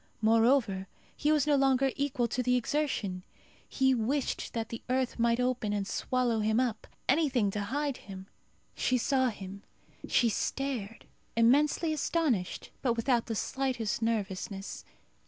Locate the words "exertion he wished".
2.55-4.53